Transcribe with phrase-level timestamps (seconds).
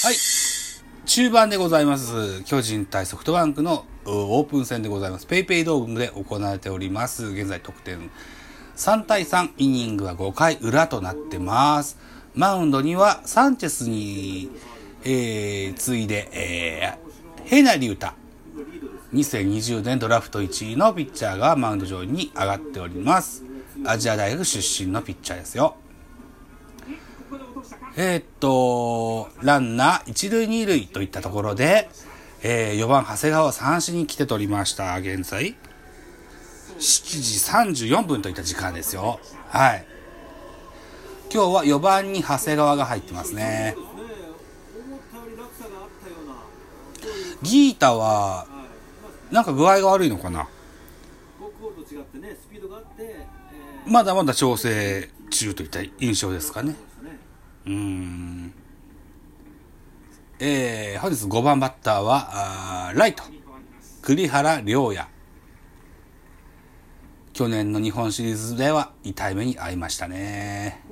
[0.00, 0.14] はい。
[1.06, 2.44] 中盤でございます。
[2.44, 5.26] 巨人対ソフトバンクのオープン戦でございます。
[5.26, 7.26] ペイペイドームで行われております。
[7.26, 8.08] 現在得点
[8.76, 11.98] 3対3、イニングは5回裏となってます。
[12.36, 14.52] マウンドにはサンチェスに、
[15.02, 18.14] えー、次いで、えー、ヘナリュータ。
[19.12, 23.42] 2020年ドラフト1位のピッチャーがマウンド上に上がっております。
[23.84, 25.74] アジア大学出身のピッチャーですよ。
[28.00, 31.90] えーっと、ランナー一塁二塁といったところで、
[32.44, 34.96] えー4番長谷川を三振に来て取りました。
[34.98, 35.56] 現在、
[36.78, 39.18] 7時34分といった時間ですよ。
[39.48, 39.84] はい。
[41.34, 43.74] 今日は4番に長谷川が入ってますね。
[47.42, 48.46] ギータは、
[49.32, 50.48] なんか具合が悪いのかな？
[53.88, 56.76] まだまだ調整中といった印象ですかね。
[57.68, 58.54] うん。
[60.38, 63.22] えー、本日5番バッターは、あーライト、
[64.00, 65.06] 栗原良也。
[67.34, 70.82] 去年の日本シリーズでは痛い目に遭いましたね。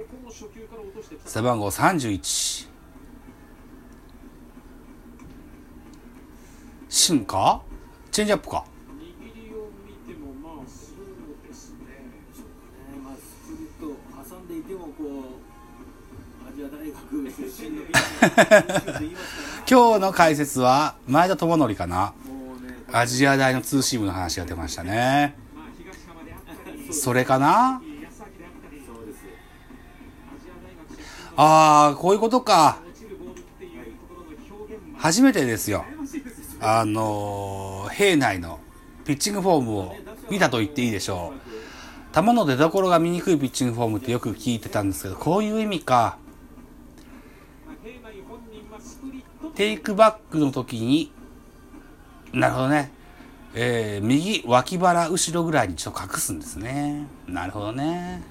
[1.24, 2.68] 背番号31。
[6.88, 7.62] 進化
[8.12, 8.64] チェンジアップか
[19.68, 22.14] 今日の解説は前田智則かな？
[22.92, 25.36] アジア大のツーシームの話が出ましたね。
[26.90, 27.80] それかな？
[31.36, 32.78] ああ、こういうことか。
[34.96, 35.84] 初めてですよ。
[36.60, 38.58] あの、兵内の
[39.04, 39.94] ピッチングフォームを
[40.30, 42.14] 見たと言っていいでしょう。
[42.14, 46.18] 球の出所が見にくいピッチングフォームってよく聞いてたんですけど、こういう意味か。
[49.56, 51.10] テイクバックの時に、
[52.34, 52.92] なるほどね。
[53.54, 57.06] えー、右脇腹後ろぐらいにちょっと隠すんですね。
[57.26, 58.22] なるほどね。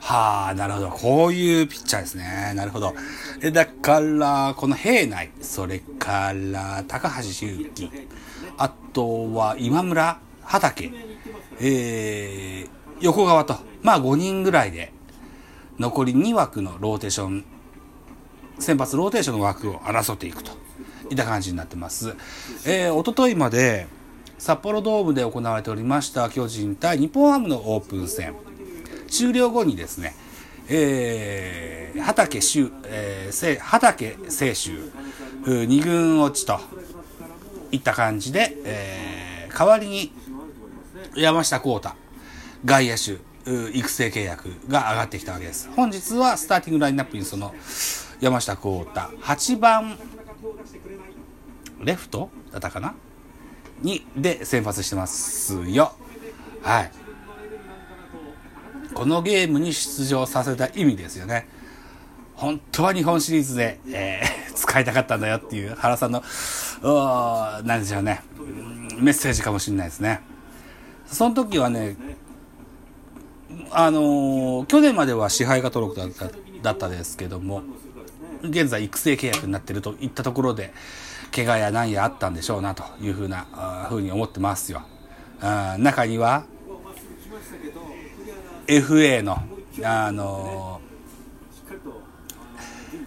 [0.00, 0.88] はあ、なるほど。
[0.88, 2.52] こういうピッチャーですね。
[2.56, 2.92] なるほど。
[3.40, 7.88] え、だから、この平内、それから、高橋優貴、
[8.58, 10.90] あとは今村、畑、
[11.60, 12.68] えー、
[13.00, 14.92] 横川と、まあ5人ぐらいで、
[15.78, 17.44] 残り2枠のローテーション、
[18.58, 20.52] 先発ローテーションの枠を争っていくと
[21.10, 22.14] いった感じになってます。
[22.66, 23.86] えー、おとといまで、
[24.38, 28.34] 札幌ドームで行われておりました巨人対日本ハムのオープン戦。
[29.08, 30.14] 終了後にですね、
[30.68, 34.92] えー、畑修、えー、畑清修、
[35.44, 36.58] う二軍落ちと
[37.70, 40.12] いった感じで、えー、代わりに
[41.14, 41.90] 山下幸太、
[42.64, 45.68] 外野手、育成契約が上がってきたわけです。
[45.74, 47.54] 本日はスターティングラインナップにその
[48.20, 49.98] 山下幸太、8番
[51.82, 52.94] レフトだったかな？
[53.80, 55.92] に、で先発してますよ。
[56.62, 56.92] はい。
[58.94, 61.48] このゲームに出場させた意味ですよね。
[62.34, 66.22] 本当は日本シリーズで、えー 使いたかったんだよっていう原さんの、
[67.64, 68.22] なんでしょうね、
[68.98, 70.20] メッセージかもしれないですね。
[71.06, 71.96] その時はね、
[73.70, 77.62] あの去年までは支配下登録だっただったですけども、
[78.42, 80.72] 現在育成契約になってるといったところで、
[81.34, 84.82] 怪我や何やあったんでしょうなというふうな、あふうに思ってますよ。
[85.40, 86.44] あ中には、
[88.66, 89.38] FA の、
[89.82, 90.80] あの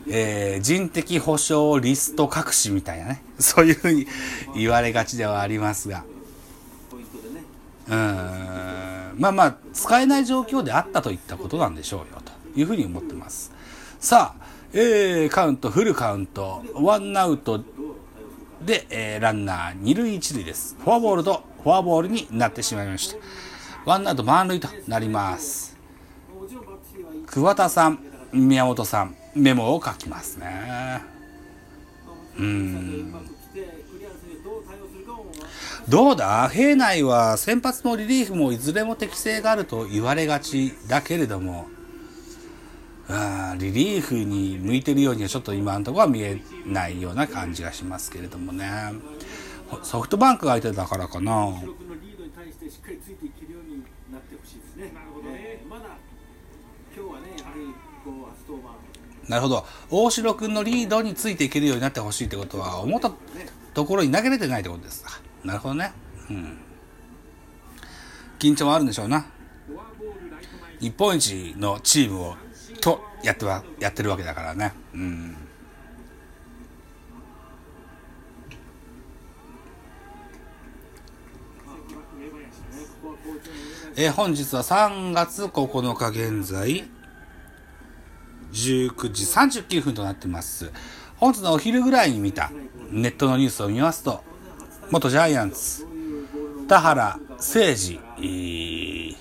[0.07, 4.07] えー人的保障リスト隠しみたいなね、 そういうふうに
[4.55, 6.03] 言われがちではありますが、
[7.87, 8.64] うん
[9.17, 13.51] まあまあ、使えない状況であったといったことなんでしょうよ、というふうに思ってます。
[13.99, 17.63] さあ、えー、カウント、フルカウント、ワンアウト
[18.65, 20.75] で、えーランナー二塁一塁です。
[20.79, 23.17] フォアボールとフォアボールになってしまいました。
[23.85, 25.77] ワンアウト満塁となります。
[27.27, 27.99] 桑田さん、
[28.33, 31.01] 宮本さん、メモを書きますね。
[32.37, 33.13] うん。
[35.87, 36.49] どうだ？
[36.49, 41.67] 兵内は先発のリリーフもいずれも適性があると言われがちだけれども、
[43.07, 48.67] あーリリーフに向いてるようにはちょっと今のところは見えないような感じがしますけれどもね。
[49.83, 51.53] ソフトバンクが相手だからかな。
[51.59, 54.91] 記録のリードに対してしっかりついていけるようになってほしいですね。
[54.91, 55.83] なるほどねえーまだ
[56.97, 57.61] 今日はねやはり
[58.03, 59.65] こう初登板なるほど。
[59.91, 63.11] 大城君のリードについていけるようになってほしいってことは、思った
[63.73, 65.19] ところに投げれてないってことですか？
[65.45, 65.91] なるほどね。
[66.29, 66.57] うん。
[68.39, 69.25] 緊張はあるんでしょうな。
[70.79, 72.35] 日本一のチームを、
[72.81, 74.73] とやっては、やってるわけだからね。
[74.93, 75.37] うん。
[83.97, 86.85] え本日は3月9日現在、
[88.51, 90.71] 19時39分となってます。
[91.17, 92.51] 本日のお昼ぐらいに見た
[92.89, 94.21] ネットのニュースを見ますと、
[94.91, 95.85] 元ジャイアンツ、
[96.67, 99.17] 田原誠二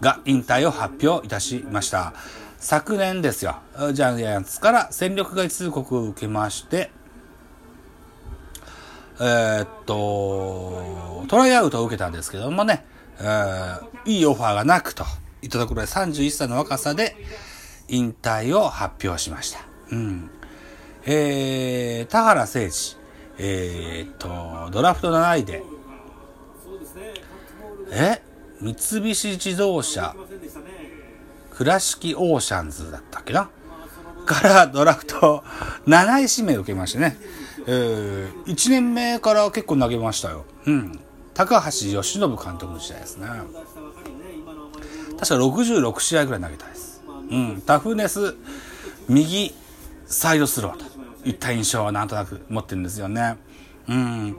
[0.00, 2.14] が引退を発表いたしました。
[2.58, 3.56] 昨年ですよ、
[3.92, 6.90] ジャイアンツから戦力外通告を受けまして、
[9.20, 12.84] えーっと、トライアウトを受けたんですけどもね、
[13.18, 15.04] えーいいオファーがなくと
[15.40, 17.16] いったところで31歳の若さで
[17.88, 19.60] 引退を発表しました。
[19.92, 20.30] うん。
[21.06, 22.68] えー、田原誠二、
[23.38, 25.62] えーっと、ドラフト7位で、
[27.90, 28.22] え？
[28.60, 30.14] 三菱自動車、
[31.50, 33.50] 倉敷オーシャンズだったっけな？
[34.24, 35.44] からドラフト
[35.86, 37.18] 7位指名を受けましてね。
[37.66, 40.44] えー、1年目から結構投げましたよ。
[40.66, 40.98] うん。
[41.34, 43.26] 高橋由伸監督の時代ですね。
[45.18, 47.02] 確か66試合ぐらい投げたです。
[47.30, 47.62] うん。
[47.66, 48.34] タフネス、
[49.08, 49.54] 右
[50.06, 50.84] サイドスローと
[51.24, 53.36] いった印象はなんとなく持ってるんですよね。
[53.88, 54.36] うん。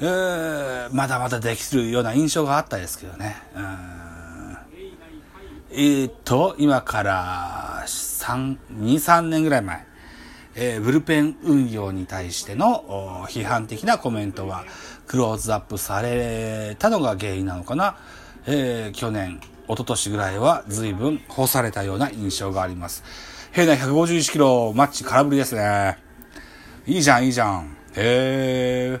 [0.00, 3.36] えー、まだまだできるような印象があったですけどね。
[3.54, 4.56] うん。
[5.70, 9.86] えー、っと、今から3、2、3年ぐらい前、
[10.56, 14.64] えーブルペン運用に対しての批判的なコメントが
[15.06, 17.96] クローズアップされたのが原因なのかな。
[18.46, 23.02] えー去年、一昨年ぐらいは随分干されたような印象があります。
[23.52, 25.98] 平内151キロマッチ空振りですね。
[26.86, 27.76] いいじゃん、いいじゃん。
[27.96, 29.00] へ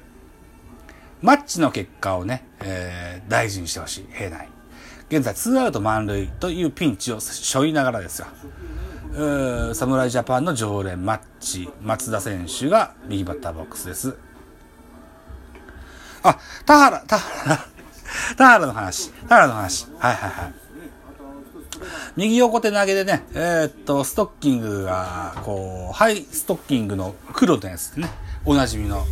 [1.20, 4.48] マッチの結果をね、えー大事にしてほしい、平内。
[5.08, 8.26] 現在、ツーアウト満塁というピンチを背負いながらですよ。
[9.74, 14.16] 侍ジャパンの常連、マッチ、松田選手が右バッターボックスです。
[16.22, 17.66] あ、田原、田原、
[18.36, 19.86] 田原の話、田原の話。
[19.98, 20.63] はいはいはい。
[22.16, 28.08] 右横手投げでね、えーっと、ストッキングが、こう、ハイストッキングの黒のやつでね、
[28.44, 29.04] おなじみの、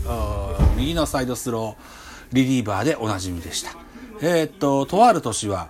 [0.76, 3.76] 右のサイドスローリリーバーでおなじみでした。
[4.20, 5.68] えーっと、とある年は、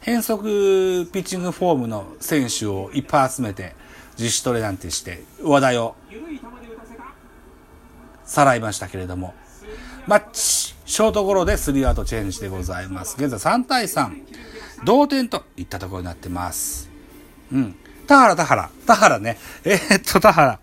[0.00, 3.74] 変則ピッチングフォームの選手をいっぱい集めて、
[4.18, 5.94] 自主トレなんてして、話題を
[8.24, 9.34] さらいましたけれども、
[10.06, 13.16] マッチ、ショートゴロでスリーアウトチェンジでございます。
[13.18, 14.10] 現在3対3、
[14.84, 16.90] 同点といったところになってます。
[17.52, 17.76] うん。
[18.06, 19.38] 田原、田原、田原ね。
[19.64, 20.60] えー、っと、田原。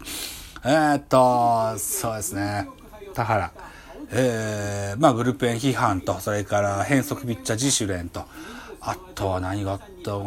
[0.65, 2.67] えー、っと、そうですね。
[3.13, 3.51] 田原。
[4.11, 8.25] えー、まあ、ブルペン批判と、それから変則ピッチャー自主練と、
[8.81, 10.19] あとは何があったか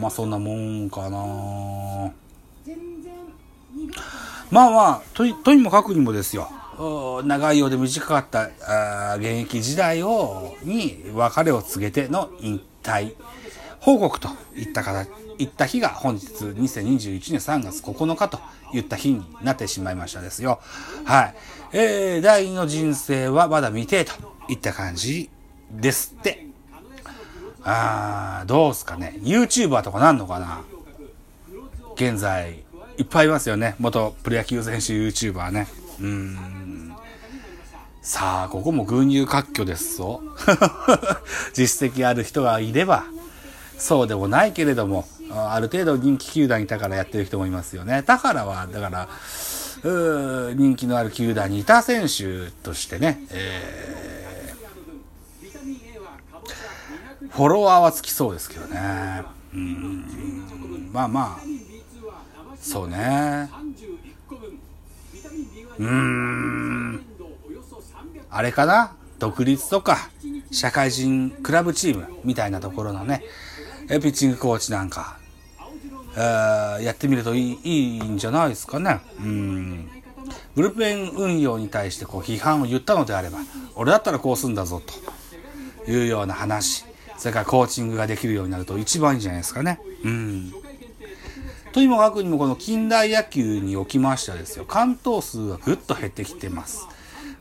[0.00, 2.12] まあ、そんなもんかな
[4.50, 6.50] まあまあ、ととにもかくにもですよ。
[7.24, 8.50] 長いようで短かった
[9.16, 12.60] 現役時代をに別れを告げての引
[12.90, 13.14] 退
[13.80, 15.08] 報告といった形
[15.38, 18.40] いった日が本日2021年3月9日と
[18.74, 20.60] いった日になってしまいましたですよ。
[21.06, 21.34] はい。
[21.72, 24.12] えー、第二の人生はまだ未定と
[24.50, 25.30] いった感じ
[25.70, 26.46] ですって。
[27.62, 29.18] あー、どうすかね。
[29.22, 30.60] YouTuber とかなんのかな
[31.94, 32.62] 現在、
[32.98, 33.76] いっぱいいますよね。
[33.78, 35.68] 元プロ野球選手 YouTuber ね。
[36.00, 36.94] うーん。
[38.02, 40.22] さあ、ここも群雄割拠ですぞ。
[41.52, 43.04] 実績ある人がいれば、
[43.78, 48.02] そうでもないけれども、ある程度人気球団にいたからやってる人もいますよね。
[48.02, 49.08] 田原は、だから、
[49.82, 54.10] うー人気のある球団にいた選手としてね、えー
[57.30, 59.22] フォロワーはつきそうですけどね。
[59.54, 61.40] うん、まあまあ、
[62.60, 63.48] そうね。
[65.78, 67.09] うん。
[68.30, 68.92] あれかな？
[69.18, 70.08] 独立とか、
[70.50, 73.22] 社会人クラブチームみたいなところのね、
[73.88, 75.18] ピッチングコーチなんか、
[76.16, 79.00] やってみるといいいいんじゃないですかね？
[79.18, 79.90] うん。
[80.54, 83.38] ブルペン運用に対してこう批判を言ったのであれば、
[83.74, 84.80] 俺だったらこうするんだぞ
[85.84, 86.84] というような話、
[87.18, 89.80] それからコーチングができるようになると一番いいんじゃないですかね？
[90.04, 90.52] うん。
[91.72, 96.86] とにもかくにもこの近代野球におきましてはですよ、関東数がぐっと減ってきてます。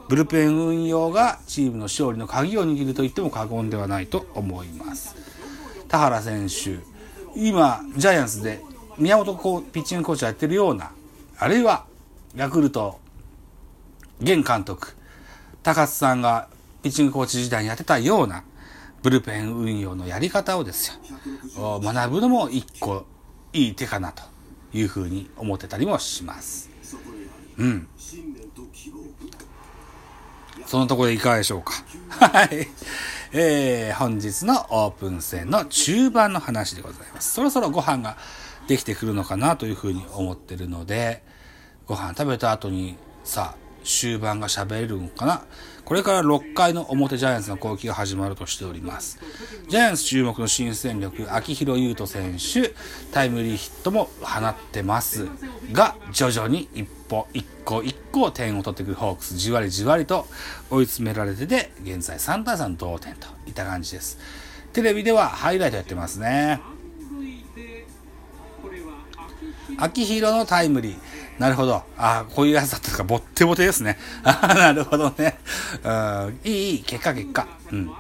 [0.10, 5.16] ブルペン運用がチームの勝利の鍵を握ると言っても過言ではないと思います。
[5.88, 6.80] 田原選手、
[7.36, 8.64] 今、ジャイアンツで
[8.98, 10.92] 宮本ピッチングコーチをやってるような、
[11.38, 11.86] あるいは
[12.36, 13.00] ヤクルト、
[14.20, 14.96] 現監督、
[15.62, 16.48] 高津さんが
[16.82, 18.44] ピッチングコーチ時代にやってたような、
[19.04, 21.00] ブルペン運用のやり方をです
[21.56, 23.06] よ、学ぶのも一個
[23.54, 24.24] いい手かなと
[24.74, 26.68] いうふうに思ってたりもします。
[27.60, 27.88] うん。
[30.66, 31.74] そのところでいかがでしょうか？
[32.30, 32.68] はい。
[33.32, 37.34] えー、本日のオープン戦の中盤の話でございます。
[37.34, 38.18] そろそろご飯が
[38.68, 41.24] できてくるのかなというふうに思ってるので、
[41.86, 45.44] ご飯食べた後にさあ、終盤が喋れるのかな
[45.90, 49.18] これから6回の表ジャイアンツの攻撃が始まるとしております。
[49.70, 52.76] ジャイアンツ注目の新戦力、秋広優斗選手、
[53.12, 55.28] タイムリーヒットも放ってます
[55.72, 60.28] が、徐々に一歩、一個一個点を取ってくるホークス、じわりじわりと
[60.70, 64.20] 追い詰められてて、現在3対3同点といった感じです。
[64.74, 66.62] テレビではハイライトやってますね。
[69.78, 71.19] 秋広のタイムリー。
[71.40, 71.82] なるほど。
[71.98, 73.98] あこういうやつだったか、ボッテボテですね。
[74.24, 75.40] あなるほどね。
[75.84, 77.48] うん、いい、いい、結果、結果。
[77.72, 77.92] うん。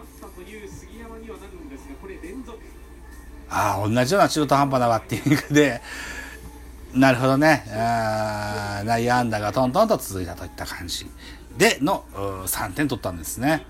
[3.49, 5.81] ああ、同じような中途半端なバッティングで、
[6.93, 7.63] なるほどね。
[7.71, 11.07] あ内野安打がトントンと続いたといった感じ
[11.57, 12.03] での
[12.45, 13.65] 3点取ったんですね。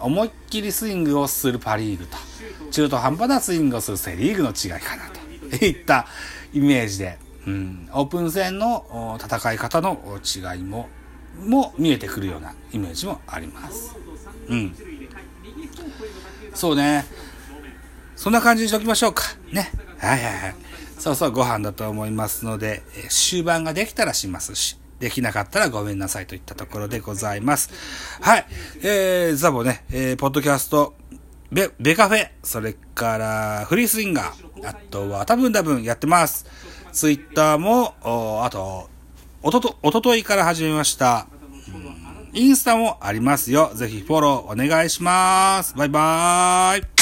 [0.00, 2.16] 思いっきりスイングをするパ・リーグと、
[2.72, 6.06] 中途半端なスイングをするセ・リーグの違いかなといった
[6.52, 10.88] イメージで、うん、オープン戦の戦い方の違いも
[11.38, 13.96] も見えてくるようなイメージもあります。
[14.48, 14.74] うん。
[16.54, 17.04] そうね。
[18.16, 19.22] そんな感じにしておきましょうか。
[19.52, 19.70] ね。
[19.98, 20.54] はいはいはい。
[20.98, 27.70] そうそうご飯だと思いますので、終盤ができたらしますし、できなかったらごめんなさいといったところでございます。
[28.20, 28.46] はい。
[28.82, 30.94] えー、ザボね、えー、ポッドキャスト、
[31.50, 36.44] ベ、ベカフェ、それからフリースインガー、あとは多分多分やってます。
[36.92, 37.94] ツイッターも、
[38.44, 38.88] あと、
[39.42, 41.26] おとと、おとといから始めました。
[42.32, 43.72] インスタもありますよ。
[43.74, 45.74] ぜひフォローお願いします。
[45.76, 46.99] バイバーイ。